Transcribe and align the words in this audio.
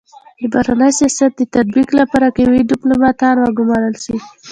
د 0.41 0.41
بهرني 0.53 0.89
سیاست 0.99 1.31
د 1.35 1.41
تطبیق 1.55 1.89
لپاره 1.99 2.27
قوي 2.37 2.61
ډيپلوماتان 2.71 3.35
و 3.39 3.55
ګمارل 3.59 3.95
سي. 4.05 4.15